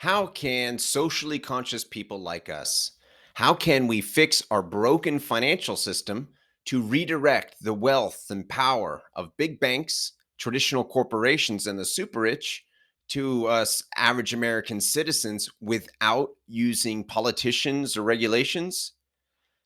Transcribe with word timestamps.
How 0.00 0.26
can 0.26 0.78
socially 0.78 1.38
conscious 1.38 1.82
people 1.82 2.20
like 2.20 2.50
us, 2.50 2.90
how 3.34 3.54
can 3.54 3.86
we 3.86 4.02
fix 4.02 4.42
our 4.50 4.62
broken 4.62 5.18
financial 5.18 5.74
system 5.74 6.28
to 6.66 6.82
redirect 6.82 7.56
the 7.62 7.72
wealth 7.72 8.26
and 8.28 8.46
power 8.46 9.04
of 9.14 9.36
big 9.38 9.58
banks, 9.58 10.12
traditional 10.38 10.84
corporations, 10.84 11.66
and 11.66 11.78
the 11.78 11.84
super 11.86 12.20
rich 12.20 12.64
to 13.08 13.46
us 13.46 13.82
average 13.96 14.34
American 14.34 14.82
citizens 14.82 15.48
without 15.62 16.30
using 16.46 17.02
politicians 17.02 17.96
or 17.96 18.02
regulations? 18.02 18.92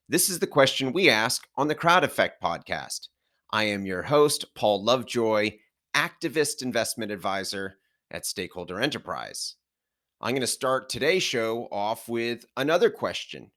This 0.07 0.29
is 0.29 0.39
the 0.39 0.47
question 0.47 0.93
we 0.93 1.09
ask 1.09 1.45
on 1.57 1.67
the 1.67 1.75
Crowd 1.75 2.05
Effect 2.05 2.41
podcast. 2.41 3.09
I 3.51 3.65
am 3.65 3.85
your 3.85 4.03
host, 4.03 4.55
Paul 4.55 4.81
Lovejoy, 4.81 5.57
activist 5.93 6.61
investment 6.61 7.11
advisor 7.11 7.75
at 8.09 8.25
Stakeholder 8.25 8.79
Enterprise. 8.79 9.55
I'm 10.23 10.33
going 10.33 10.41
to 10.41 10.47
start 10.47 10.87
today's 10.87 11.23
show 11.23 11.67
off 11.71 12.07
with 12.07 12.45
another 12.55 12.91
question 12.91 13.49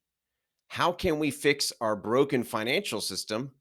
How 0.67 0.91
can 0.91 1.19
we 1.19 1.29
fix 1.29 1.71
our 1.79 1.95
broken 1.95 2.43
financial 2.43 3.01
system 3.01 3.51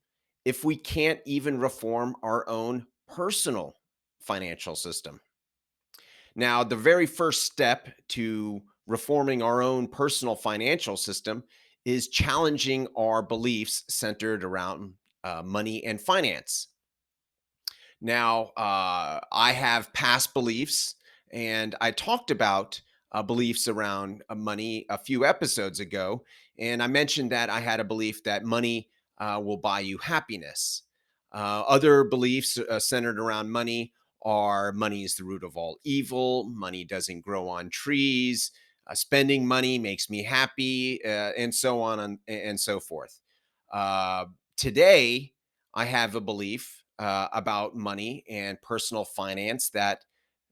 if 0.47 0.65
we 0.65 0.75
can't 0.75 1.21
even 1.27 1.59
reform 1.59 2.17
our 2.23 2.49
own 2.49 2.87
personal 3.07 3.77
financial 4.21 4.75
system? 4.75 5.21
Now, 6.35 6.65
the 6.65 6.77
very 6.77 7.05
first 7.05 7.43
step 7.43 7.91
to 8.09 8.63
reforming 8.87 9.43
our 9.43 9.61
own 9.61 9.87
personal 9.87 10.35
financial 10.35 10.97
system 10.97 11.45
is 11.85 12.09
challenging 12.09 12.89
our 12.97 13.23
beliefs 13.23 13.85
centered 13.91 14.45
around 14.45 14.95
uh, 15.25 15.43
money 15.45 15.85
and 15.85 16.01
finance. 16.01 16.69
Now, 18.01 18.45
uh, 18.57 19.21
I 19.31 19.53
have 19.53 19.93
past 19.93 20.33
beliefs, 20.33 20.95
and 21.31 21.75
I 21.83 21.91
talked 21.91 22.31
about 22.31 22.81
uh, 23.15 23.23
beliefs 23.23 23.69
around 23.69 24.23
uh, 24.29 24.35
money 24.35 24.85
a 24.91 24.99
few 24.99 25.25
episodes 25.25 25.81
ago. 25.81 26.25
And 26.59 26.83
I 26.83 26.89
mentioned 26.89 27.31
that 27.33 27.49
I 27.49 27.61
had 27.61 27.81
a 27.81 27.85
belief 27.85 28.23
that 28.25 28.45
money 28.45 28.91
uh, 29.19 29.41
will 29.43 29.57
buy 29.57 29.81
you 29.81 29.97
happiness. 29.99 30.83
Uh, 31.33 31.63
other 31.67 32.05
beliefs 32.05 32.59
uh, 32.59 32.79
centered 32.79 33.19
around 33.19 33.51
money 33.51 33.93
are 34.23 34.73
money 34.73 35.05
is 35.05 35.15
the 35.15 35.25
root 35.25 35.45
of 35.45 35.57
all 35.57 35.79
evil, 35.85 36.45
money 36.45 36.85
doesn't 36.85 37.21
grow 37.21 37.49
on 37.49 37.71
trees, 37.71 38.51
uh, 38.89 38.95
spending 38.95 39.47
money 39.47 39.79
makes 39.79 40.11
me 40.11 40.23
happy, 40.23 41.03
and 41.05 41.55
so 41.55 41.81
on 41.81 42.01
and, 42.01 42.19
and 42.27 42.59
so 42.59 42.81
forth. 42.81 43.21
today, 44.57 45.33
I 45.75 45.85
have 45.85 46.15
a 46.15 46.21
belief 46.21 46.83
about 46.99 47.77
money 47.77 48.25
and 48.31 48.61
personal 48.63 49.05
finance 49.05 49.69
that 49.71 50.05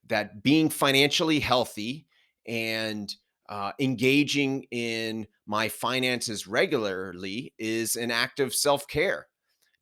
that 0.08 0.42
being 0.42 0.68
financially 0.68 1.38
healthy 1.38 2.06
and 2.46 3.14
uh, 3.48 3.72
engaging 3.80 4.64
in 4.70 5.26
my 5.46 5.68
finances 5.68 6.46
regularly 6.46 7.52
is 7.58 7.96
an 7.96 8.10
act 8.10 8.40
of 8.40 8.54
self 8.54 8.86
care. 8.88 9.26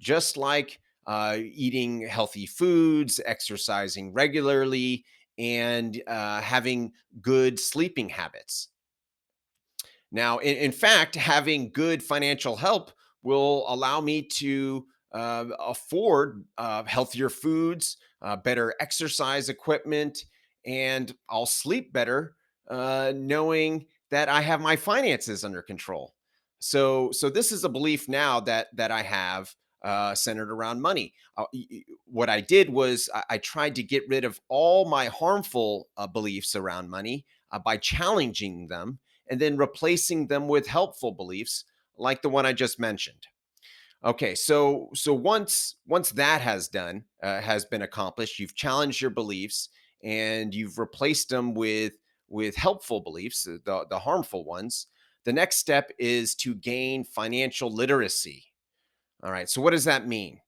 Just 0.00 0.36
like 0.36 0.80
uh, 1.06 1.38
eating 1.38 2.00
healthy 2.00 2.46
foods, 2.46 3.20
exercising 3.24 4.12
regularly, 4.12 5.04
and 5.38 6.02
uh, 6.06 6.40
having 6.40 6.92
good 7.20 7.58
sleeping 7.58 8.08
habits. 8.08 8.68
Now, 10.12 10.38
in, 10.38 10.56
in, 10.56 10.72
fact, 10.72 11.14
having 11.14 11.70
good 11.72 12.02
financial 12.02 12.56
help 12.56 12.90
will 13.22 13.64
allow 13.68 14.00
me 14.00 14.22
to 14.22 14.86
uh, 15.12 15.46
afford 15.58 16.44
uh, 16.58 16.84
healthier 16.84 17.28
foods, 17.28 17.96
uh, 18.22 18.36
better 18.36 18.74
exercise 18.80 19.48
equipment, 19.48 20.24
and 20.66 21.14
I'll 21.28 21.46
sleep 21.46 21.92
better 21.92 22.34
uh, 22.70 23.12
knowing 23.14 23.86
that 24.10 24.28
I 24.28 24.40
have 24.40 24.60
my 24.60 24.76
finances 24.76 25.44
under 25.44 25.60
control. 25.60 26.14
So, 26.60 27.10
so 27.12 27.28
this 27.28 27.52
is 27.52 27.64
a 27.64 27.68
belief 27.68 28.08
now 28.08 28.40
that 28.40 28.68
that 28.74 28.90
I 28.90 29.02
have 29.02 29.54
uh, 29.82 30.14
centered 30.14 30.50
around 30.50 30.82
money. 30.82 31.14
Uh, 31.36 31.44
what 32.06 32.28
I 32.28 32.40
did 32.40 32.70
was 32.70 33.08
I, 33.14 33.22
I, 33.30 33.38
tried 33.38 33.74
to 33.76 33.82
get 33.82 34.06
rid 34.08 34.24
of 34.24 34.38
all 34.48 34.84
my 34.84 35.06
harmful 35.06 35.88
uh, 35.96 36.06
beliefs 36.06 36.54
around 36.54 36.90
money 36.90 37.24
uh, 37.50 37.58
by 37.60 37.78
challenging 37.78 38.68
them 38.68 38.98
and 39.30 39.40
then 39.40 39.56
replacing 39.56 40.26
them 40.26 40.48
with 40.48 40.66
helpful 40.66 41.12
beliefs 41.12 41.64
like 41.96 42.20
the 42.20 42.28
one 42.28 42.44
I 42.44 42.52
just 42.52 42.78
mentioned. 42.78 43.26
Okay, 44.04 44.34
so 44.34 44.90
so 44.94 45.14
once 45.14 45.76
once 45.86 46.10
that 46.12 46.40
has 46.40 46.68
done 46.68 47.04
uh, 47.22 47.40
has 47.40 47.64
been 47.64 47.82
accomplished, 47.82 48.38
you've 48.38 48.54
challenged 48.54 49.00
your 49.00 49.10
beliefs 49.10 49.70
and 50.02 50.54
you've 50.54 50.78
replaced 50.78 51.28
them 51.28 51.54
with 51.54 51.92
with 52.30 52.56
helpful 52.56 53.00
beliefs, 53.00 53.46
uh, 53.46 53.58
the, 53.64 53.84
the 53.90 53.98
harmful 53.98 54.44
ones, 54.44 54.86
the 55.24 55.32
next 55.32 55.56
step 55.56 55.90
is 55.98 56.34
to 56.36 56.54
gain 56.54 57.04
financial 57.04 57.70
literacy. 57.70 58.44
All 59.22 59.30
right. 59.30 59.50
So, 59.50 59.60
what 59.60 59.72
does 59.72 59.84
that 59.84 60.08
mean? 60.08 60.40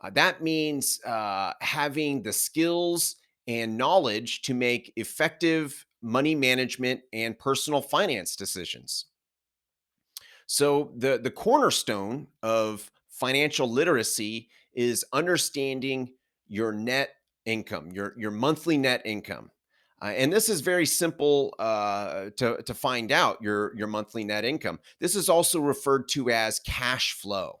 Uh, 0.00 0.10
that 0.10 0.42
means 0.42 1.02
uh, 1.04 1.52
having 1.60 2.22
the 2.22 2.32
skills 2.32 3.16
and 3.46 3.78
knowledge 3.78 4.42
to 4.42 4.54
make 4.54 4.92
effective 4.96 5.86
money 6.02 6.34
management 6.34 7.00
and 7.12 7.38
personal 7.38 7.80
finance 7.80 8.34
decisions. 8.34 9.06
So, 10.46 10.92
the, 10.96 11.18
the 11.18 11.30
cornerstone 11.30 12.26
of 12.42 12.90
financial 13.08 13.70
literacy 13.70 14.48
is 14.74 15.04
understanding 15.12 16.10
your 16.48 16.72
net 16.72 17.10
income, 17.44 17.90
your, 17.92 18.14
your 18.16 18.30
monthly 18.30 18.76
net 18.76 19.02
income. 19.04 19.50
Uh, 20.02 20.06
and 20.06 20.32
this 20.32 20.48
is 20.48 20.60
very 20.60 20.84
simple 20.84 21.54
uh, 21.58 22.26
to, 22.36 22.62
to 22.62 22.74
find 22.74 23.10
out 23.10 23.40
your, 23.40 23.74
your 23.76 23.86
monthly 23.86 24.24
net 24.24 24.44
income. 24.44 24.78
This 25.00 25.16
is 25.16 25.28
also 25.28 25.60
referred 25.60 26.08
to 26.10 26.30
as 26.30 26.60
cash 26.60 27.12
flow. 27.12 27.60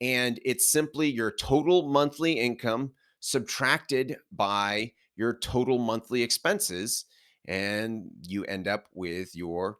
And 0.00 0.40
it's 0.44 0.70
simply 0.70 1.08
your 1.08 1.30
total 1.30 1.88
monthly 1.88 2.32
income 2.32 2.92
subtracted 3.20 4.16
by 4.32 4.92
your 5.16 5.36
total 5.38 5.78
monthly 5.78 6.22
expenses. 6.22 7.04
And 7.46 8.10
you 8.22 8.44
end 8.44 8.68
up 8.68 8.86
with 8.92 9.34
your 9.34 9.78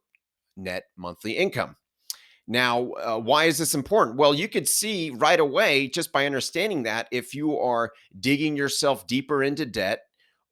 net 0.57 0.85
monthly 0.97 1.33
income. 1.33 1.77
Now, 2.51 2.93
uh, 2.93 3.19
why 3.19 3.45
is 3.45 3.59
this 3.59 3.75
important? 3.75 4.17
Well, 4.17 4.35
you 4.35 4.49
could 4.49 4.67
see 4.67 5.11
right 5.11 5.39
away 5.39 5.89
just 5.89 6.13
by 6.13 6.25
understanding 6.25 6.85
that 6.85 7.07
if 7.13 7.35
you 7.35 7.59
are 7.59 7.93
digging 8.19 8.57
yourself 8.57 9.07
deeper 9.07 9.43
into 9.43 9.67
debt, 9.67 10.08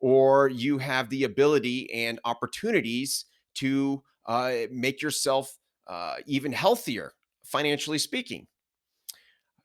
or 0.06 0.46
you 0.46 0.78
have 0.78 1.10
the 1.10 1.24
ability 1.24 1.92
and 1.92 2.20
opportunities 2.24 3.24
to 3.56 4.00
uh, 4.26 4.52
make 4.70 5.02
yourself 5.02 5.58
uh, 5.88 6.14
even 6.26 6.52
healthier 6.52 7.12
financially 7.42 7.98
speaking. 7.98 8.46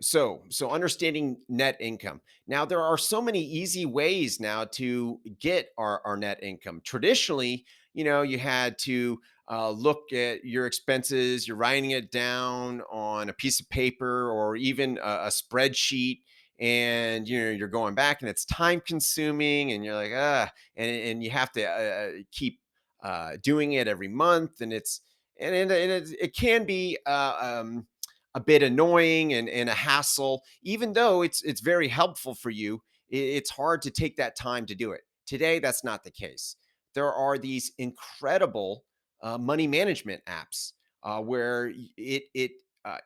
So 0.01 0.41
so 0.49 0.71
understanding 0.71 1.37
net 1.47 1.77
income. 1.79 2.21
Now 2.47 2.65
there 2.65 2.81
are 2.81 2.97
so 2.97 3.21
many 3.21 3.39
easy 3.39 3.85
ways 3.85 4.39
now 4.39 4.65
to 4.71 5.19
get 5.39 5.67
our, 5.77 6.01
our 6.05 6.17
net 6.17 6.39
income. 6.41 6.81
Traditionally 6.83 7.63
you 7.93 8.03
know 8.03 8.23
you 8.23 8.39
had 8.39 8.79
to 8.79 9.19
uh, 9.51 9.69
look 9.69 10.11
at 10.13 10.45
your 10.45 10.65
expenses 10.65 11.47
you're 11.47 11.57
writing 11.57 11.91
it 11.91 12.09
down 12.09 12.81
on 12.89 13.29
a 13.29 13.33
piece 13.33 13.59
of 13.59 13.69
paper 13.69 14.31
or 14.31 14.55
even 14.55 14.97
a, 15.03 15.25
a 15.25 15.27
spreadsheet 15.27 16.21
and 16.61 17.27
you 17.27 17.43
know 17.43 17.49
you're 17.49 17.67
going 17.67 17.95
back 17.95 18.21
and 18.21 18.29
it's 18.29 18.45
time 18.45 18.79
consuming 18.85 19.71
and 19.71 19.83
you're 19.83 19.95
like 19.95 20.11
ah 20.15 20.49
and, 20.77 20.91
and 20.91 21.23
you 21.23 21.31
have 21.31 21.51
to 21.51 21.65
uh, 21.65 21.71
uh, 21.71 22.11
keep 22.31 22.59
uh, 23.03 23.31
doing 23.41 23.73
it 23.73 23.87
every 23.87 24.07
month 24.07 24.61
and 24.61 24.71
it's 24.71 25.01
and, 25.39 25.55
and, 25.55 25.71
and 25.71 25.91
it, 25.91 26.09
it, 26.21 26.35
can 26.35 26.65
be 26.65 26.95
uh, 27.07 27.61
um, 27.61 27.87
a 28.35 28.39
bit 28.39 28.61
annoying 28.61 29.33
and, 29.33 29.49
and 29.49 29.69
a 29.69 29.73
hassle 29.73 30.43
even 30.61 30.93
though 30.93 31.23
it's 31.23 31.41
it's 31.41 31.61
very 31.61 31.87
helpful 31.87 32.35
for 32.35 32.51
you 32.51 32.79
it, 33.09 33.17
it's 33.17 33.49
hard 33.49 33.81
to 33.81 33.89
take 33.89 34.15
that 34.17 34.35
time 34.35 34.67
to 34.67 34.75
do 34.75 34.91
it. 34.91 35.01
Today 35.25 35.57
that's 35.57 35.83
not 35.83 36.03
the 36.03 36.11
case. 36.11 36.55
There 36.93 37.11
are 37.11 37.39
these 37.39 37.71
incredible 37.79 38.83
uh, 39.23 39.39
money 39.39 39.65
management 39.65 40.21
apps 40.25 40.73
uh, 41.03 41.21
where 41.21 41.73
it 41.97 42.23
it 42.35 42.51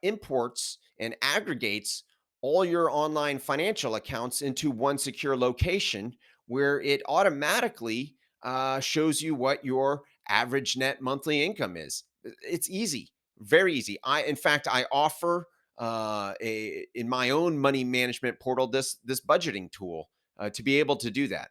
imports 0.01 0.77
and 0.99 1.15
aggregates 1.21 2.03
all 2.45 2.63
your 2.63 2.91
online 2.91 3.39
financial 3.39 3.95
accounts 3.95 4.43
into 4.43 4.69
one 4.69 4.99
secure 4.99 5.35
location 5.35 6.15
where 6.45 6.79
it 6.81 7.01
automatically 7.07 8.13
uh, 8.43 8.79
shows 8.79 9.19
you 9.19 9.33
what 9.33 9.65
your 9.65 10.03
average 10.29 10.77
net 10.77 11.01
monthly 11.01 11.43
income 11.43 11.75
is. 11.75 12.03
It's 12.43 12.69
easy, 12.69 13.09
very 13.39 13.73
easy. 13.73 13.97
I, 14.03 14.21
in 14.25 14.35
fact, 14.35 14.67
I 14.69 14.85
offer 14.91 15.47
uh, 15.79 16.33
a 16.39 16.85
in 16.93 17.09
my 17.09 17.31
own 17.31 17.57
money 17.57 17.83
management 17.83 18.39
portal 18.39 18.67
this 18.67 18.97
this 19.03 19.21
budgeting 19.21 19.71
tool 19.71 20.11
uh, 20.37 20.51
to 20.51 20.61
be 20.61 20.79
able 20.79 20.97
to 20.97 21.09
do 21.09 21.27
that. 21.29 21.49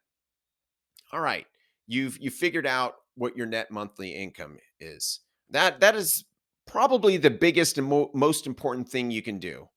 All 1.12 1.20
right, 1.20 1.47
you've 1.88 2.19
you 2.20 2.31
figured 2.31 2.69
out 2.69 2.94
what 3.17 3.37
your 3.37 3.47
net 3.47 3.69
monthly 3.69 4.14
income 4.14 4.58
is. 4.79 5.19
That 5.50 5.81
that 5.81 5.97
is 5.97 6.25
probably 6.69 7.17
the 7.17 7.31
biggest 7.31 7.79
and 7.79 7.88
mo- 7.88 8.12
most 8.14 8.47
important 8.47 8.88
thing 8.88 9.11
you 9.11 9.23
can 9.23 9.40
do. 9.40 9.69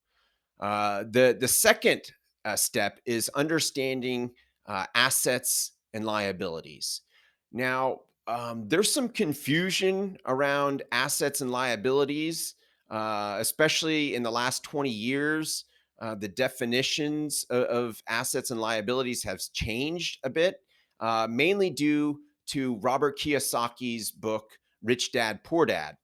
Uh, 0.60 1.04
the 1.10 1.38
the 1.40 1.48
second 1.48 2.02
uh, 2.46 2.56
step 2.56 3.00
is 3.06 3.30
understanding 3.30 4.32
uh, 4.68 4.86
assets 4.96 5.72
and 5.94 6.06
liabilities. 6.06 7.02
Now, 7.52 8.02
Um, 8.28 8.68
there's 8.68 8.92
some 8.92 9.08
confusion 9.08 10.18
around 10.26 10.84
assets 10.92 11.40
and 11.40 11.50
liabilities, 11.50 12.56
uh, 12.90 13.38
especially 13.40 14.16
in 14.16 14.24
the 14.24 14.32
last 14.32 14.64
20 14.64 14.90
years. 14.90 15.64
Uh, 16.02 16.14
the 16.14 16.28
definitions 16.28 17.46
of, 17.50 17.64
of, 17.64 18.04
assets 18.10 18.52
and 18.52 18.60
liabilities 18.60 19.24
have 19.24 19.40
changed 19.54 20.20
a 20.26 20.30
bit, 20.30 20.60
mainly 21.30 21.70
due 21.70 22.20
to 22.48 22.76
Robert 22.84 23.18
Kiyosaki's 23.18 24.12
book, 24.12 24.60
Rich 24.84 25.14
Dad, 25.14 25.42
Poor 25.44 25.66
Dad. 25.66 25.96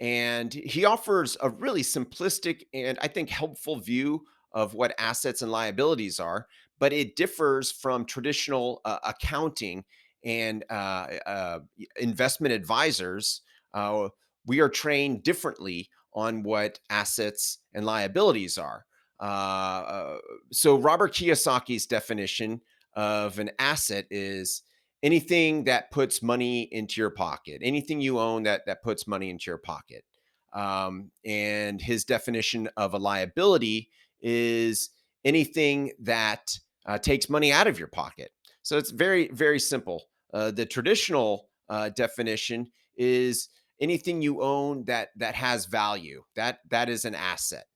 And 0.00 0.52
he 0.52 0.84
offers 0.84 1.36
a 1.40 1.48
really 1.48 1.82
simplistic 1.82 2.64
and 2.74 2.98
I 3.00 3.08
think 3.08 3.30
helpful 3.30 3.80
view 3.80 4.24
of 4.52 4.74
what 4.74 4.94
assets 4.98 5.42
and 5.42 5.50
liabilities 5.50 6.20
are, 6.20 6.46
but 6.78 6.92
it 6.92 7.16
differs 7.16 7.72
from 7.72 8.04
traditional 8.04 8.80
uh, 8.84 8.98
accounting 9.04 9.84
and 10.24 10.64
uh, 10.70 11.06
uh, 11.26 11.58
investment 12.00 12.52
advisors. 12.52 13.42
Uh, 13.74 14.08
we 14.46 14.60
are 14.60 14.68
trained 14.68 15.22
differently 15.22 15.88
on 16.14 16.42
what 16.42 16.80
assets 16.90 17.58
and 17.74 17.84
liabilities 17.84 18.58
are. 18.58 18.84
Uh, 19.20 19.24
uh, 19.24 20.18
so, 20.52 20.76
Robert 20.76 21.12
Kiyosaki's 21.12 21.86
definition 21.86 22.60
of 22.94 23.38
an 23.38 23.50
asset 23.58 24.06
is 24.10 24.62
anything 25.06 25.62
that 25.62 25.92
puts 25.92 26.20
money 26.20 26.62
into 26.62 27.00
your 27.00 27.10
pocket, 27.10 27.60
anything 27.62 28.00
you 28.00 28.18
own 28.18 28.42
that 28.42 28.66
that 28.66 28.82
puts 28.82 29.06
money 29.06 29.30
into 29.30 29.44
your 29.48 29.56
pocket. 29.56 30.04
Um, 30.52 31.12
and 31.24 31.80
his 31.80 32.04
definition 32.04 32.68
of 32.76 32.92
a 32.92 32.98
liability 32.98 33.88
is 34.20 34.90
anything 35.24 35.92
that 36.00 36.58
uh, 36.86 36.98
takes 36.98 37.30
money 37.30 37.52
out 37.52 37.68
of 37.68 37.78
your 37.78 37.86
pocket. 37.86 38.32
So 38.62 38.78
it's 38.78 38.90
very 38.90 39.28
very 39.28 39.60
simple. 39.60 40.02
Uh, 40.34 40.50
the 40.50 40.66
traditional 40.66 41.50
uh, 41.68 41.90
definition 41.90 42.72
is 42.96 43.48
anything 43.80 44.22
you 44.22 44.42
own 44.42 44.86
that 44.86 45.10
that 45.18 45.36
has 45.36 45.66
value. 45.66 46.24
That 46.34 46.58
that 46.70 46.88
is 46.88 47.04
an 47.04 47.14
asset. 47.14 47.66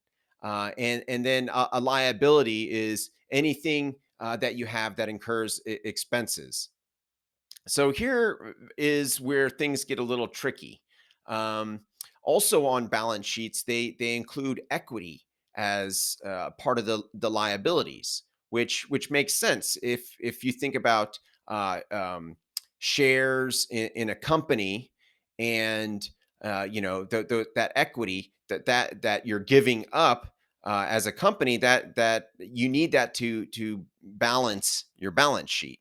Uh, 0.42 0.72
and 0.76 1.04
and 1.06 1.24
then 1.24 1.48
a, 1.48 1.68
a, 1.74 1.80
liability 1.80 2.72
is 2.72 3.10
anything 3.30 3.94
uh, 4.18 4.36
that 4.38 4.56
you 4.56 4.66
have 4.66 4.96
that 4.96 5.08
incurs 5.08 5.60
I- 5.68 5.78
expenses. 5.84 6.70
So 7.66 7.90
here 7.90 8.54
is 8.76 9.20
where 9.20 9.50
things 9.50 9.84
get 9.84 9.98
a 9.98 10.02
little 10.02 10.28
tricky. 10.28 10.82
Um, 11.26 11.80
also 12.22 12.66
on 12.66 12.86
balance 12.86 13.26
sheets, 13.26 13.62
they 13.62 13.96
they 13.98 14.16
include 14.16 14.62
equity 14.70 15.22
as 15.56 16.16
uh, 16.24 16.50
part 16.58 16.78
of 16.78 16.86
the 16.86 17.02
the 17.14 17.30
liabilities, 17.30 18.22
which 18.50 18.88
which 18.88 19.10
makes 19.10 19.34
sense 19.34 19.76
if 19.82 20.16
if 20.20 20.44
you 20.44 20.52
think 20.52 20.74
about 20.74 21.18
uh, 21.48 21.80
um, 21.90 22.36
shares 22.78 23.66
in, 23.70 23.90
in, 23.94 24.10
a 24.10 24.14
company 24.14 24.90
and 25.38 26.08
uh, 26.44 26.66
you 26.70 26.80
know 26.80 27.04
the, 27.04 27.24
the, 27.24 27.46
that 27.54 27.72
equity 27.74 28.32
that 28.48 28.64
that 28.66 29.02
that 29.02 29.26
you're 29.26 29.38
giving 29.40 29.84
up 29.92 30.32
uh, 30.64 30.86
as 30.88 31.06
a 31.06 31.12
company 31.12 31.56
that 31.56 31.94
that 31.96 32.28
you 32.38 32.68
need 32.68 32.92
that 32.92 33.14
to 33.14 33.46
to 33.46 33.84
balance 34.02 34.84
your 34.96 35.10
balance 35.10 35.50
sheet 35.50 35.80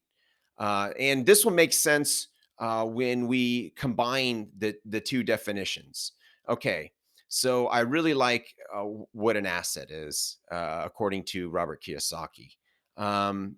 uh, 0.59 0.89
and 0.99 1.25
this 1.25 1.43
will 1.43 1.53
make 1.53 1.73
sense 1.73 2.27
uh, 2.59 2.85
when 2.85 3.27
we 3.27 3.71
combine 3.71 4.49
the, 4.57 4.75
the 4.85 5.01
two 5.01 5.23
definitions. 5.23 6.11
Okay, 6.47 6.91
so 7.29 7.67
I 7.67 7.81
really 7.81 8.13
like 8.13 8.53
uh, 8.73 8.83
what 9.11 9.37
an 9.37 9.45
asset 9.45 9.91
is, 9.91 10.37
uh, 10.51 10.83
according 10.85 11.23
to 11.25 11.49
Robert 11.49 11.81
Kiyosaki. 11.81 12.55
Um, 12.97 13.55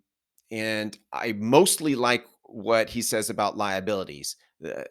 and 0.51 0.97
I 1.11 1.33
mostly 1.33 1.95
like 1.95 2.25
what 2.43 2.89
he 2.89 3.01
says 3.01 3.29
about 3.29 3.57
liabilities. 3.57 4.35
Uh, 4.63 4.83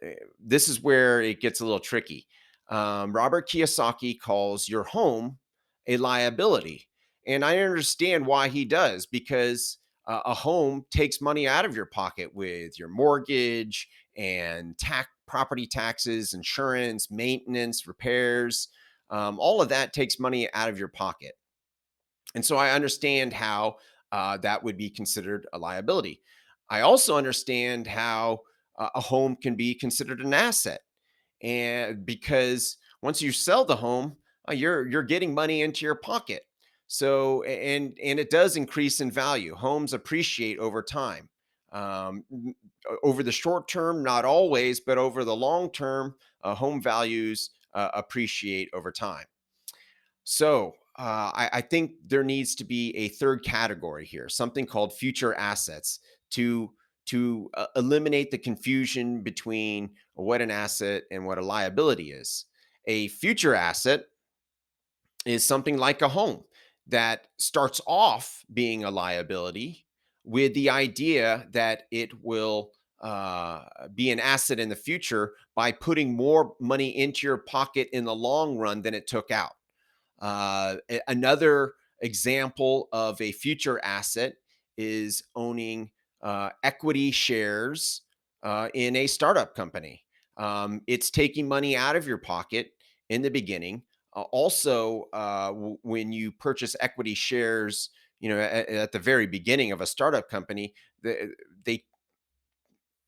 this 0.43 0.67
is 0.67 0.81
where 0.81 1.21
it 1.21 1.39
gets 1.39 1.61
a 1.61 1.63
little 1.63 1.79
tricky. 1.79 2.27
Um, 2.69 3.13
Robert 3.13 3.47
Kiyosaki 3.47 4.19
calls 4.19 4.67
your 4.67 4.83
home 4.83 5.37
a 5.87 5.97
liability. 5.97 6.87
And 7.27 7.45
I 7.45 7.59
understand 7.59 8.25
why 8.25 8.47
he 8.47 8.65
does, 8.65 9.05
because 9.05 9.77
uh, 10.07 10.21
a 10.25 10.33
home 10.33 10.85
takes 10.91 11.21
money 11.21 11.47
out 11.47 11.65
of 11.65 11.75
your 11.75 11.85
pocket 11.85 12.33
with 12.33 12.77
your 12.79 12.89
mortgage 12.89 13.87
and 14.17 14.77
tax 14.77 15.09
property 15.31 15.65
taxes, 15.65 16.33
insurance, 16.33 17.09
maintenance, 17.09 17.87
repairs. 17.87 18.67
Um, 19.09 19.39
all 19.39 19.61
of 19.61 19.69
that 19.69 19.93
takes 19.93 20.19
money 20.19 20.51
out 20.53 20.67
of 20.67 20.77
your 20.77 20.89
pocket. 20.89 21.31
And 22.35 22.45
so 22.45 22.57
I 22.57 22.71
understand 22.71 23.31
how 23.31 23.75
uh, 24.11 24.37
that 24.37 24.61
would 24.61 24.77
be 24.77 24.89
considered 24.89 25.47
a 25.53 25.57
liability. 25.57 26.21
I 26.69 26.81
also 26.81 27.15
understand 27.15 27.87
how 27.87 28.39
uh, 28.77 28.89
a 28.93 28.99
home 28.99 29.37
can 29.41 29.55
be 29.55 29.73
considered 29.73 30.19
an 30.19 30.33
asset. 30.33 30.81
And 31.41 32.05
because 32.05 32.77
once 33.01 33.21
you 33.21 33.31
sell 33.31 33.63
the 33.63 33.77
home, 33.77 34.17
uh, 34.49 34.53
you're 34.53 34.87
you're 34.87 35.03
getting 35.03 35.33
money 35.33 35.61
into 35.61 35.85
your 35.85 35.95
pocket. 35.95 36.43
So 36.93 37.41
and 37.43 37.97
and 38.03 38.19
it 38.19 38.29
does 38.29 38.57
increase 38.57 38.99
in 38.99 39.11
value. 39.11 39.55
Homes 39.55 39.93
appreciate 39.93 40.59
over 40.59 40.83
time. 40.83 41.29
Um, 41.71 42.25
over 43.01 43.23
the 43.23 43.31
short 43.31 43.69
term, 43.69 44.03
not 44.03 44.25
always, 44.25 44.81
but 44.81 44.97
over 44.97 45.23
the 45.23 45.33
long 45.33 45.71
term, 45.71 46.15
uh, 46.43 46.53
home 46.53 46.81
values 46.81 47.51
uh, 47.73 47.87
appreciate 47.93 48.69
over 48.73 48.91
time. 48.91 49.23
So 50.25 50.73
uh, 50.99 51.31
I, 51.33 51.49
I, 51.53 51.61
think 51.61 51.93
there 52.05 52.25
needs 52.25 52.55
to 52.55 52.65
be 52.65 52.93
a 52.97 53.07
third 53.07 53.45
category 53.45 54.05
here, 54.05 54.27
something 54.27 54.65
called 54.65 54.93
future 54.93 55.33
assets, 55.35 55.99
to 56.31 56.71
to 57.05 57.49
uh, 57.53 57.67
eliminate 57.77 58.31
the 58.31 58.37
confusion 58.37 59.21
between 59.21 59.91
what 60.15 60.41
an 60.41 60.51
asset 60.51 61.03
and 61.09 61.25
what 61.25 61.37
a 61.37 61.45
liability 61.45 62.11
is. 62.11 62.47
A 62.85 63.07
future 63.07 63.55
asset 63.55 64.07
is 65.25 65.45
something 65.45 65.77
like 65.77 66.01
a 66.01 66.09
home 66.09 66.43
that 66.87 67.27
starts 67.37 67.81
off 67.87 68.43
being 68.53 68.83
a 68.83 68.91
liability 68.91 69.85
with 70.23 70.53
the 70.53 70.69
idea 70.69 71.47
that 71.51 71.83
it 71.91 72.11
will 72.23 72.71
uh, 73.01 73.63
be 73.95 74.11
an 74.11 74.19
asset 74.19 74.59
in 74.59 74.69
the 74.69 74.75
future 74.75 75.33
by 75.55 75.71
putting 75.71 76.13
more 76.13 76.53
money 76.59 76.89
into 76.97 77.25
your 77.25 77.37
pocket 77.37 77.89
in 77.93 78.05
the 78.05 78.13
long 78.13 78.57
run 78.57 78.81
than 78.81 78.93
it 78.93 79.07
took 79.07 79.31
out. 79.31 79.53
Uh, 80.21 80.75
another 81.07 81.73
example 82.01 82.89
of 82.91 83.19
a 83.19 83.31
future 83.31 83.83
asset 83.83 84.33
is 84.77 85.23
owning 85.35 85.89
uh, 86.21 86.49
equity 86.63 87.09
shares 87.09 88.01
uh, 88.43 88.69
in 88.73 88.95
a 88.95 89.07
startup 89.07 89.55
company. 89.55 90.03
Um, 90.37 90.81
it's 90.87 91.09
taking 91.09 91.47
money 91.47 91.75
out 91.75 91.95
of 91.95 92.07
your 92.07 92.17
pocket 92.17 92.71
in 93.09 93.21
the 93.21 93.29
beginning 93.29 93.81
uh, 94.13 94.21
also, 94.31 95.07
uh, 95.13 95.47
w- 95.47 95.77
when 95.81 96.11
you 96.11 96.31
purchase 96.31 96.75
equity 96.79 97.13
shares, 97.13 97.89
you 98.19 98.29
know, 98.29 98.39
at, 98.39 98.67
at, 98.67 98.91
the 98.91 98.99
very 98.99 99.25
beginning 99.25 99.71
of 99.71 99.81
a 99.81 99.85
startup 99.85 100.29
company, 100.29 100.73
they, 101.01 101.27
they 101.63 101.83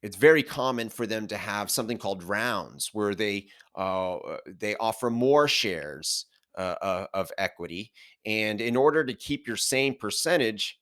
it's 0.01 0.17
very 0.17 0.43
common 0.43 0.89
for 0.89 1.07
them 1.07 1.27
to 1.27 1.38
have 1.38 1.72
something 1.72 1.98
called 1.98 2.24
rounds 2.24 2.89
where 2.93 3.15
they 3.15 3.48
uh, 3.77 4.15
uh 4.17 4.38
they 4.60 4.75
offer 4.75 5.10
more 5.10 5.48
shares 5.48 6.25
uh, 6.57 6.75
uh, 6.81 7.07
of 7.13 7.31
equity 7.38 7.91
and 8.25 8.60
in 8.60 8.75
order 8.75 9.05
to 9.05 9.13
keep 9.13 9.48
your 9.48 9.55
same 9.55 9.95
percentage 9.95 10.79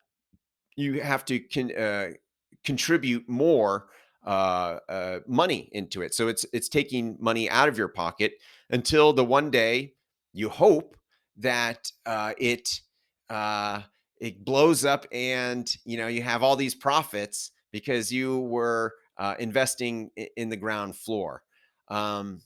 you 0.75 1.01
have 1.01 1.23
to 1.25 1.39
con- 1.39 2.15
contribute 2.63 3.27
more 3.27 3.87
uh, 4.25 4.77
uh, 4.87 5.19
money 5.27 5.69
into 5.71 6.01
it. 6.01 6.13
So 6.13 6.27
it's 6.27 6.45
it's 6.53 6.69
taking 6.69 7.17
money 7.19 7.49
out 7.49 7.67
of 7.67 7.77
your 7.77 7.87
pocket 7.87 8.33
until 8.69 9.13
the 9.13 9.25
one 9.25 9.49
day 9.49 9.93
you 10.33 10.49
hope 10.49 10.95
that 11.37 11.91
uh, 12.05 12.33
it 12.37 12.81
uh, 13.29 13.81
it 14.19 14.43
blows 14.45 14.85
up 14.85 15.05
and 15.11 15.75
you 15.85 15.97
know 15.97 16.07
you 16.07 16.21
have 16.21 16.43
all 16.43 16.55
these 16.55 16.75
profits 16.75 17.51
because 17.71 18.11
you 18.11 18.39
were 18.39 18.93
uh, 19.17 19.35
investing 19.39 20.11
in 20.35 20.49
the 20.49 20.57
ground 20.57 20.95
floor. 20.95 21.43
Um, 21.87 22.41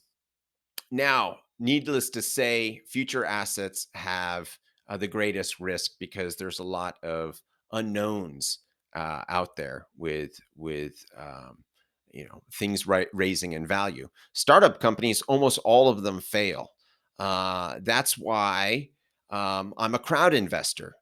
now, 0.92 1.38
needless 1.60 2.10
to 2.12 2.22
say, 2.22 2.82
future 2.88 3.25
assets 3.25 3.88
have 3.94 4.58
uh, 4.88 4.98
the 4.98 5.08
greatest 5.08 5.60
risk 5.60 5.92
because 6.00 6.36
there's 6.36 6.60
a 6.60 6.63
lot 6.63 6.96
of 7.04 7.42
unknowns 7.72 8.60
uh, 8.96 9.24
out 9.27 9.56
there 9.56 9.88
with 9.98 10.39
with 10.56 10.94
um, 11.18 11.63
you 12.12 12.25
know 12.25 12.42
things 12.54 12.88
right, 12.88 13.08
raising 13.13 13.54
in 13.54 13.68
value. 13.68 14.08
Startup 14.34 14.80
companies, 14.80 15.22
almost 15.24 15.60
all 15.65 15.89
of 15.89 16.04
them 16.04 16.22
fail. 16.22 16.70
Uh, 17.19 17.75
that's 17.81 18.17
why 18.17 18.89
um, 19.29 19.74
I'm 19.77 19.95
a 19.95 20.00
crowd 20.00 20.34
investor 20.34 20.95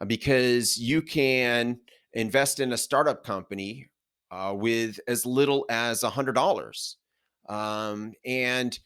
uh, 0.00 0.04
because 0.04 0.78
you 0.78 1.02
can 1.02 1.78
invest 2.12 2.60
in 2.60 2.72
a 2.72 2.78
startup 2.78 3.24
company 3.24 3.88
uh, 4.30 4.54
with 4.56 4.98
as 5.08 5.26
little 5.26 5.66
as 5.68 6.02
a 6.02 6.10
hundred 6.10 6.34
dollars, 6.34 6.96
um, 7.48 8.12
and 8.24 8.78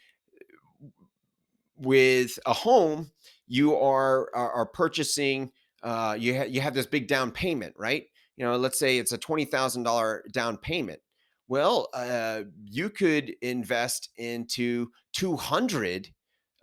with 1.76 2.38
a 2.46 2.52
home, 2.52 3.10
you 3.46 3.76
are 3.76 4.30
are, 4.34 4.52
are 4.52 4.66
purchasing. 4.66 5.50
Uh, 5.82 6.16
you 6.18 6.36
ha- 6.36 6.46
you 6.48 6.60
have 6.60 6.74
this 6.74 6.86
big 6.86 7.08
down 7.08 7.30
payment, 7.30 7.74
right? 7.76 8.04
You 8.36 8.46
know, 8.46 8.56
let's 8.56 8.78
say 8.78 8.98
it's 8.98 9.12
a 9.12 9.18
twenty 9.18 9.44
thousand 9.44 9.82
dollar 9.82 10.24
down 10.32 10.56
payment. 10.56 11.00
Well, 11.46 11.88
uh, 11.92 12.44
you 12.64 12.88
could 12.88 13.34
invest 13.42 14.08
into 14.16 14.90
200 15.12 16.08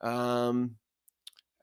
um, 0.01 0.75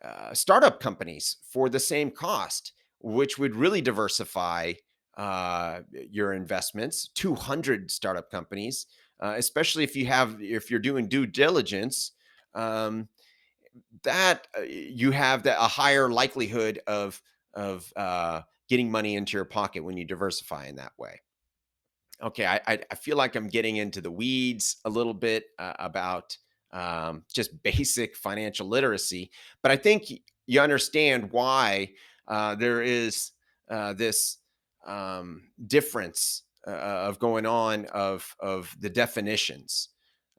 uh, 0.03 0.33
startup 0.35 0.81
companies 0.81 1.37
for 1.51 1.69
the 1.69 1.81
same 1.81 2.11
cost, 2.11 2.73
which 3.01 3.39
would 3.39 3.55
really 3.55 3.81
diversify 3.81 4.73
uh, 5.17 5.81
your 6.11 6.33
investments. 6.33 7.09
200 7.15 7.91
startup 7.91 8.31
companies, 8.31 8.87
uh, 9.21 9.35
especially 9.37 9.85
if 9.85 9.97
you 9.97 10.07
have 10.07 10.41
if 10.41 10.71
you're 10.71 10.81
doing 10.81 11.09
due 11.09 11.27
diligence, 11.27 12.13
um, 12.55 13.09
that 14.03 14.47
uh, 14.57 14.63
you 14.63 15.11
have 15.11 15.43
that 15.45 15.59
a 15.59 15.69
higher 15.69 16.11
likelihood 16.11 16.81
of 16.87 17.21
of 17.55 17.93
uh, 17.97 18.43
getting 18.69 18.91
money 18.91 19.17
into 19.17 19.37
your 19.37 19.45
pocket 19.45 19.83
when 19.85 19.97
you 19.97 20.05
diversify 20.05 20.67
in 20.67 20.77
that 20.77 20.93
way. 20.99 21.21
Okay, 22.23 22.47
I 22.47 22.61
I 22.67 22.79
I 22.91 22.95
feel 22.95 23.17
like 23.17 23.37
I'm 23.37 23.49
getting 23.49 23.77
into 23.77 24.01
the 24.01 24.11
weeds 24.11 24.77
a 24.85 24.91
little 24.91 25.15
bit 25.15 25.47
uh, 25.59 25.75
about 25.79 26.37
um, 26.73 27.25
just 27.33 27.63
basic 27.63 28.17
financial 28.17 28.69
literacy, 28.69 29.31
but 29.63 29.73
I 29.73 29.77
think 29.77 30.05
you 30.47 30.61
understand 30.61 31.31
why 31.31 31.91
uh, 32.27 32.55
there 32.55 32.83
is 32.83 33.33
uh, 33.71 33.93
this 33.93 34.39
um, 34.87 35.43
difference 35.67 36.43
uh, 36.67 36.71
of 36.71 37.19
going 37.19 37.47
on 37.47 37.87
of 37.87 38.35
of 38.41 38.75
the 38.81 38.91
definitions. 38.91 39.89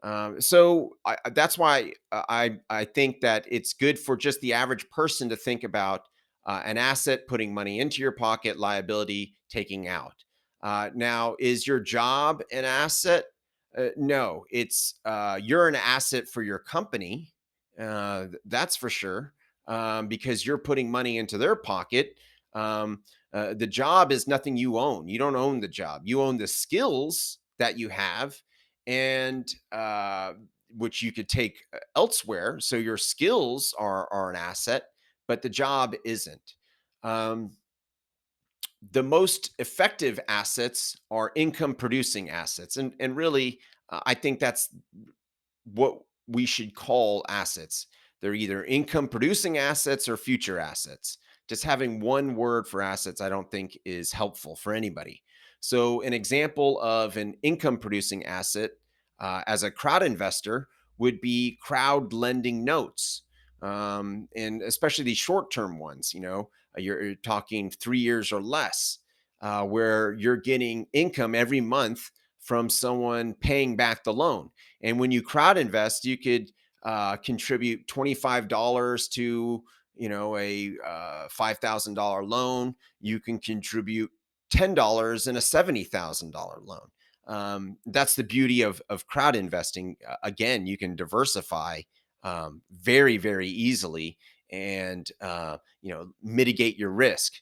Um, 0.01 0.39
so 0.39 0.97
I, 1.05 1.17
that's 1.33 1.57
why 1.57 1.93
uh, 2.11 2.23
I 2.29 2.57
I 2.69 2.85
think 2.85 3.21
that 3.21 3.45
it's 3.49 3.73
good 3.73 3.99
for 3.99 4.15
just 4.15 4.39
the 4.41 4.53
average 4.53 4.89
person 4.89 5.29
to 5.29 5.35
think 5.35 5.63
about 5.63 6.03
uh, 6.45 6.61
an 6.65 6.77
asset 6.77 7.27
putting 7.27 7.53
money 7.53 7.79
into 7.79 8.01
your 8.01 8.11
pocket, 8.11 8.57
liability 8.57 9.35
taking 9.49 9.87
out. 9.87 10.15
Uh, 10.61 10.89
now, 10.93 11.35
is 11.39 11.67
your 11.67 11.79
job 11.79 12.41
an 12.51 12.65
asset? 12.65 13.25
Uh, 13.77 13.89
no, 13.95 14.45
it's 14.51 14.95
uh, 15.05 15.39
you're 15.41 15.67
an 15.67 15.75
asset 15.75 16.27
for 16.27 16.41
your 16.41 16.59
company. 16.59 17.31
Uh, 17.79 18.27
that's 18.45 18.75
for 18.75 18.89
sure, 18.89 19.33
um, 19.67 20.07
because 20.07 20.45
you're 20.45 20.57
putting 20.57 20.89
money 20.89 21.17
into 21.17 21.37
their 21.37 21.55
pocket. 21.55 22.15
Um, 22.55 23.03
uh, 23.31 23.53
the 23.53 23.67
job 23.67 24.11
is 24.11 24.27
nothing 24.27 24.57
you 24.57 24.79
own. 24.79 25.07
You 25.07 25.19
don't 25.19 25.35
own 25.35 25.59
the 25.59 25.67
job. 25.67 26.01
You 26.05 26.21
own 26.21 26.37
the 26.37 26.47
skills 26.47 27.37
that 27.59 27.77
you 27.77 27.89
have, 27.89 28.35
and 28.87 29.47
uh, 29.71 30.33
which 30.75 31.01
you 31.03 31.11
could 31.11 31.29
take 31.29 31.59
uh, 31.73 31.77
elsewhere. 31.95 32.59
So 32.59 32.75
your 32.75 32.97
skills 32.97 33.73
are 33.77 34.11
are 34.11 34.31
an 34.31 34.35
asset, 34.35 34.83
but 35.27 35.41
the 35.43 35.49
job 35.49 35.95
isn't. 36.03 36.55
Um, 37.03 37.51
the 38.91 39.03
most 39.03 39.51
effective 39.59 40.19
assets 40.27 40.97
are 41.11 41.31
income 41.35 41.73
producing 41.73 42.29
assets 42.29 42.77
and 42.77 42.93
and 42.99 43.15
really 43.15 43.59
uh, 43.89 43.99
i 44.05 44.13
think 44.13 44.39
that's 44.39 44.69
what 45.73 45.99
we 46.29 46.45
should 46.45 46.75
call 46.75 47.25
assets. 47.27 47.87
They're 48.21 48.33
either 48.33 48.63
income 48.63 49.07
producing 49.07 49.57
assets 49.57 50.07
or 50.07 50.17
future 50.17 50.59
assets. 50.59 51.17
Just 51.47 51.63
having 51.63 51.99
one 51.99 52.35
word 52.35 52.67
for 52.67 52.81
assets 52.81 53.21
i 53.21 53.29
don't 53.29 53.49
think 53.49 53.77
is 53.85 54.11
helpful 54.11 54.55
for 54.55 54.73
anybody. 54.73 55.23
So 55.61 56.01
an 56.01 56.13
example 56.13 56.79
of 56.79 57.17
an 57.17 57.35
income 57.43 57.77
producing 57.77 58.25
asset 58.25 58.71
uh, 59.19 59.41
as 59.47 59.63
a 59.63 59.71
crowd 59.71 60.03
investor 60.03 60.69
would 60.97 61.19
be 61.19 61.57
crowd 61.61 62.13
lending 62.13 62.63
notes 62.63 63.23
um, 63.61 64.29
and 64.35 64.61
especially 64.61 65.03
these 65.03 65.17
short 65.17 65.51
term 65.51 65.79
ones 65.79 66.13
you 66.13 66.21
know 66.21 66.49
you're, 66.81 67.15
talking 67.15 67.69
three 67.69 67.99
years 67.99 68.31
or 68.31 68.41
less, 68.41 68.99
uh, 69.41 69.63
where 69.63 70.13
you're 70.13 70.37
getting 70.37 70.87
income 70.93 71.35
every 71.35 71.61
month 71.61 72.11
from 72.39 72.69
someone 72.69 73.33
paying 73.33 73.75
back 73.75 74.03
the 74.03 74.13
loan. 74.13 74.49
And 74.81 74.99
when 74.99 75.11
you 75.11 75.21
crowd 75.21 75.57
invest, 75.57 76.05
you 76.05 76.17
could 76.17 76.51
uh, 76.83 77.17
contribute 77.17 77.87
$25 77.87 79.09
to 79.11 79.63
you 79.95 80.09
know 80.09 80.37
a 80.37 80.71
uh, 80.85 81.27
$5000 81.27 82.27
loan. 82.27 82.75
You 83.01 83.19
can 83.19 83.37
contribute 83.37 84.09
$10 84.53 85.27
in 85.27 85.35
a 85.35 85.39
$70000 85.39 86.33
loan. 86.65 86.79
Um, 87.27 87.77
that's 87.85 88.15
the 88.15 88.23
beauty 88.23 88.61
of, 88.63 88.81
of 88.89 89.05
crowd 89.07 89.35
investing. 89.35 89.97
Again 90.23 90.65
you 90.65 90.77
can 90.77 90.95
diversify 90.95 91.81
um, 92.23 92.61
very 92.71 93.17
very 93.17 93.47
easily 93.47 94.17
and 94.51 95.09
uh, 95.21 95.57
you 95.81 95.93
know 95.93 96.07
mitigate 96.21 96.77
your 96.77 96.91
risk. 96.91 97.33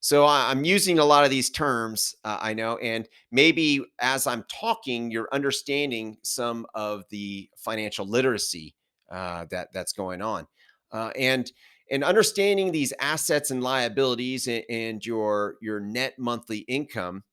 So 0.00 0.26
I'm 0.26 0.64
using 0.64 1.00
a 1.00 1.04
lot 1.04 1.24
of 1.24 1.30
these 1.30 1.50
terms, 1.50 2.14
uh, 2.22 2.38
I 2.40 2.54
know, 2.54 2.76
and 2.76 3.08
maybe 3.32 3.84
as 4.00 4.28
I'm 4.28 4.44
talking, 4.48 5.10
you're 5.10 5.28
understanding 5.32 6.18
some 6.22 6.66
of 6.72 7.02
the 7.10 7.50
financial 7.56 8.06
literacy 8.06 8.76
uh, 9.10 9.46
that 9.50 9.72
that's 9.72 9.92
going 9.92 10.22
on, 10.22 10.46
uh, 10.92 11.10
and 11.18 11.50
and 11.90 12.04
understanding 12.04 12.70
these 12.70 12.92
assets 13.00 13.50
and 13.50 13.62
liabilities 13.62 14.46
and, 14.46 14.62
and 14.70 15.04
your 15.04 15.56
your 15.60 15.80
net 15.80 16.14
monthly 16.18 16.58
income 16.58 17.24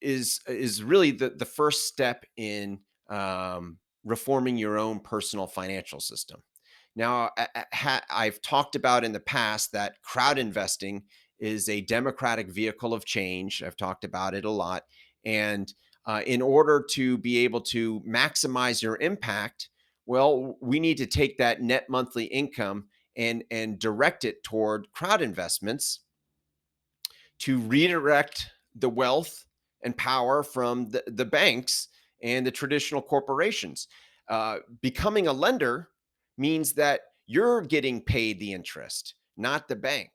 is 0.00 0.40
is 0.48 0.82
really 0.82 1.10
the 1.10 1.30
the 1.30 1.44
first 1.44 1.86
step 1.86 2.24
in 2.36 2.80
um, 3.08 3.78
reforming 4.04 4.56
your 4.56 4.78
own 4.78 5.00
personal 5.00 5.46
financial 5.46 6.00
system. 6.00 6.42
Now, 6.98 7.30
I've 8.10 8.42
talked 8.42 8.74
about 8.74 9.04
in 9.04 9.12
the 9.12 9.20
past 9.20 9.70
that 9.70 10.02
crowd 10.02 10.36
investing 10.36 11.04
is 11.38 11.68
a 11.68 11.80
democratic 11.82 12.50
vehicle 12.50 12.92
of 12.92 13.04
change. 13.04 13.62
I've 13.62 13.76
talked 13.76 14.02
about 14.02 14.34
it 14.34 14.44
a 14.44 14.50
lot, 14.50 14.82
and 15.24 15.72
uh, 16.06 16.22
in 16.26 16.42
order 16.42 16.84
to 16.94 17.16
be 17.16 17.38
able 17.44 17.60
to 17.60 18.00
maximize 18.00 18.82
your 18.82 18.96
impact, 19.00 19.68
well, 20.06 20.56
we 20.60 20.80
need 20.80 20.96
to 20.96 21.06
take 21.06 21.38
that 21.38 21.62
net 21.62 21.88
monthly 21.88 22.24
income 22.24 22.86
and 23.16 23.44
and 23.52 23.78
direct 23.78 24.24
it 24.24 24.42
toward 24.42 24.90
crowd 24.90 25.22
investments 25.22 26.00
to 27.38 27.60
redirect 27.60 28.50
the 28.74 28.88
wealth 28.88 29.44
and 29.84 29.96
power 29.96 30.42
from 30.42 30.90
the, 30.90 31.04
the 31.06 31.24
banks 31.24 31.86
and 32.24 32.44
the 32.44 32.50
traditional 32.50 33.02
corporations. 33.02 33.86
Uh, 34.28 34.58
becoming 34.82 35.28
a 35.28 35.32
lender 35.32 35.90
means 36.38 36.72
that 36.74 37.00
you're 37.26 37.60
getting 37.62 38.00
paid 38.00 38.38
the 38.40 38.52
interest, 38.52 39.14
not 39.36 39.68
the 39.68 39.76
bank. 39.76 40.10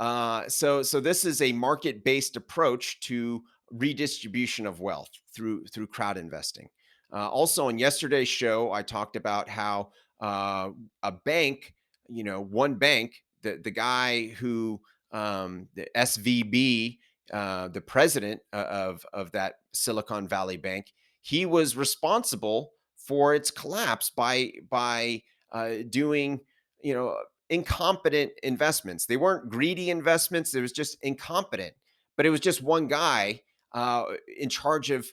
Uh, 0.00 0.48
so, 0.48 0.82
so 0.82 1.00
this 1.00 1.24
is 1.24 1.42
a 1.42 1.52
market-based 1.52 2.36
approach 2.36 3.00
to 3.00 3.42
redistribution 3.70 4.66
of 4.66 4.80
wealth 4.80 5.10
through 5.34 5.64
through 5.66 5.86
crowd 5.86 6.16
investing. 6.16 6.68
Uh, 7.12 7.28
also, 7.28 7.68
on 7.68 7.78
yesterday's 7.78 8.28
show, 8.28 8.72
I 8.72 8.82
talked 8.82 9.16
about 9.16 9.48
how 9.48 9.90
uh, 10.20 10.70
a 11.02 11.12
bank, 11.12 11.74
you 12.08 12.24
know, 12.24 12.40
one 12.40 12.74
bank, 12.74 13.22
the 13.42 13.60
the 13.62 13.70
guy 13.70 14.28
who 14.28 14.80
um, 15.12 15.68
the 15.74 15.86
SVB, 15.96 16.98
uh, 17.32 17.68
the 17.68 17.80
president 17.80 18.40
uh, 18.52 18.66
of 18.68 19.06
of 19.12 19.32
that 19.32 19.56
Silicon 19.72 20.26
Valley 20.26 20.56
bank, 20.56 20.86
he 21.20 21.44
was 21.44 21.76
responsible 21.76 22.72
for 22.96 23.34
its 23.34 23.50
collapse 23.50 24.10
by 24.10 24.52
by 24.70 25.22
uh, 25.52 25.70
doing, 25.88 26.40
you 26.82 26.94
know, 26.94 27.16
incompetent 27.50 28.32
investments. 28.42 29.06
They 29.06 29.16
weren't 29.16 29.50
greedy 29.50 29.90
investments. 29.90 30.54
It 30.54 30.62
was 30.62 30.72
just 30.72 30.96
incompetent. 31.02 31.74
But 32.16 32.26
it 32.26 32.30
was 32.30 32.40
just 32.40 32.62
one 32.62 32.88
guy 32.88 33.42
uh, 33.72 34.04
in 34.38 34.48
charge 34.48 34.90
of 34.90 35.06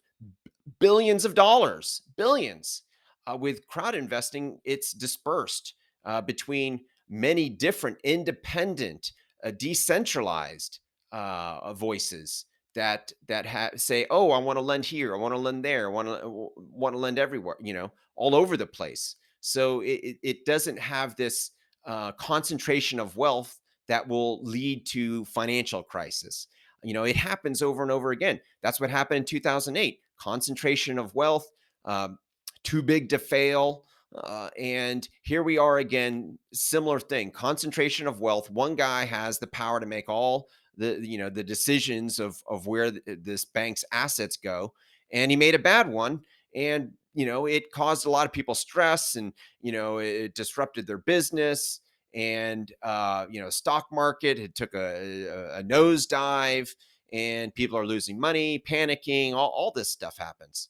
billions 0.79 1.25
of 1.25 1.35
dollars, 1.35 2.01
billions. 2.17 2.83
Uh, 3.27 3.35
with 3.35 3.67
crowd 3.67 3.95
investing, 3.95 4.59
it's 4.63 4.91
dispersed 4.91 5.75
uh, 6.05 6.21
between 6.21 6.81
many 7.09 7.49
different 7.49 7.97
independent, 8.03 9.11
uh, 9.43 9.51
decentralized 9.51 10.79
uh, 11.11 11.73
voices 11.73 12.45
that 12.75 13.11
that 13.27 13.45
ha- 13.45 13.71
say, 13.75 14.05
"Oh, 14.09 14.31
I 14.31 14.37
want 14.39 14.57
to 14.57 14.61
lend 14.61 14.85
here, 14.85 15.15
I 15.15 15.17
want 15.17 15.33
to 15.33 15.39
lend 15.39 15.65
there, 15.65 15.87
I 15.87 15.91
want 15.91 16.07
to 16.07 16.51
want 16.55 16.93
to 16.93 16.99
lend 16.99 17.19
everywhere," 17.19 17.55
you 17.59 17.73
know, 17.73 17.91
all 18.15 18.35
over 18.35 18.57
the 18.57 18.65
place. 18.65 19.15
So 19.39 19.81
it, 19.81 20.17
it 20.21 20.45
doesn't 20.45 20.79
have 20.79 21.15
this 21.15 21.51
uh, 21.85 22.11
concentration 22.13 22.99
of 22.99 23.17
wealth 23.17 23.57
that 23.87 24.07
will 24.07 24.43
lead 24.43 24.85
to 24.87 25.25
financial 25.25 25.83
crisis. 25.83 26.47
You 26.83 26.93
know, 26.93 27.03
it 27.03 27.15
happens 27.15 27.61
over 27.61 27.81
and 27.81 27.91
over 27.91 28.11
again. 28.11 28.39
That's 28.61 28.79
what 28.79 28.89
happened 28.89 29.19
in 29.19 29.25
2008. 29.25 29.99
Concentration 30.17 30.99
of 30.99 31.13
wealth, 31.15 31.47
um, 31.85 32.19
too 32.63 32.81
big 32.81 33.09
to 33.09 33.19
fail. 33.19 33.83
Uh, 34.15 34.49
and 34.57 35.07
here 35.21 35.43
we 35.43 35.57
are 35.57 35.77
again, 35.77 36.37
similar 36.53 36.99
thing. 36.99 37.31
Concentration 37.31 38.07
of 38.07 38.21
wealth. 38.21 38.49
One 38.49 38.75
guy 38.75 39.05
has 39.05 39.39
the 39.39 39.47
power 39.47 39.79
to 39.79 39.85
make 39.85 40.09
all 40.09 40.47
the 40.77 40.97
you 41.01 41.17
know 41.17 41.29
the 41.29 41.43
decisions 41.43 42.19
of 42.19 42.41
of 42.49 42.65
where 42.65 42.91
th- 42.91 43.03
this 43.21 43.45
bank's 43.45 43.83
assets 43.91 44.37
go, 44.37 44.73
and 45.11 45.29
he 45.29 45.37
made 45.37 45.53
a 45.53 45.59
bad 45.59 45.89
one. 45.89 46.21
And 46.55 46.93
you 47.13 47.25
know 47.25 47.45
it 47.45 47.71
caused 47.71 48.05
a 48.05 48.09
lot 48.09 48.25
of 48.25 48.31
people 48.31 48.55
stress, 48.55 49.15
and 49.15 49.33
you 49.61 49.71
know 49.71 49.97
it 49.97 50.35
disrupted 50.35 50.87
their 50.87 50.97
business 50.97 51.79
and 52.13 52.71
uh, 52.81 53.25
you 53.29 53.41
know 53.41 53.49
stock 53.49 53.87
market 53.91 54.39
it 54.39 54.55
took 54.55 54.73
a, 54.73 55.27
a, 55.27 55.59
a 55.59 55.63
nosedive 55.63 56.73
and 57.11 57.53
people 57.53 57.77
are 57.77 57.85
losing 57.85 58.19
money, 58.19 58.59
panicking, 58.59 59.33
all, 59.33 59.49
all 59.49 59.71
this 59.71 59.89
stuff 59.89 60.17
happens. 60.17 60.69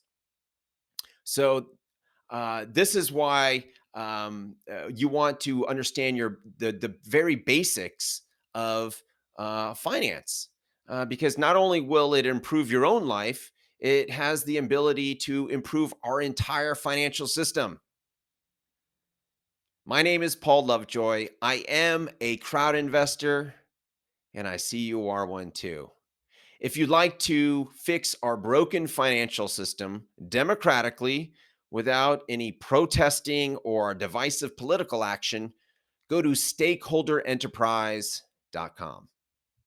So, 1.24 1.66
uh, 2.30 2.66
this 2.68 2.94
is 2.94 3.12
why 3.12 3.64
um, 3.94 4.56
uh, 4.70 4.88
you 4.88 5.08
want 5.08 5.40
to 5.40 5.66
understand 5.66 6.16
your 6.16 6.38
the 6.58 6.72
the 6.72 6.94
very 7.04 7.34
basics 7.34 8.22
of 8.54 9.02
uh, 9.38 9.74
finance, 9.74 10.48
uh, 10.88 11.04
because 11.04 11.38
not 11.38 11.56
only 11.56 11.80
will 11.80 12.14
it 12.14 12.26
improve 12.26 12.70
your 12.70 12.86
own 12.86 13.06
life, 13.06 13.50
it 13.80 14.10
has 14.10 14.44
the 14.44 14.58
ability 14.58 15.14
to 15.14 15.48
improve 15.48 15.94
our 16.04 16.20
entire 16.20 16.74
financial 16.74 17.26
system. 17.26 17.80
My 19.86 20.02
name 20.02 20.22
is 20.22 20.36
Paul 20.36 20.66
Lovejoy. 20.66 21.28
I 21.40 21.64
am 21.66 22.10
a 22.20 22.36
crowd 22.36 22.76
investor, 22.76 23.54
and 24.34 24.46
I 24.46 24.58
see 24.58 24.78
you 24.78 25.08
are 25.08 25.26
one 25.26 25.50
too. 25.50 25.90
If 26.60 26.76
you'd 26.76 26.90
like 26.90 27.18
to 27.20 27.70
fix 27.74 28.14
our 28.22 28.36
broken 28.36 28.86
financial 28.86 29.48
system 29.48 30.04
democratically 30.28 31.32
without 31.70 32.20
any 32.28 32.52
protesting 32.52 33.56
or 33.56 33.94
divisive 33.94 34.58
political 34.58 35.02
action, 35.02 35.54
go 36.10 36.20
to 36.20 36.30
stakeholderenterprise.com. 36.30 39.08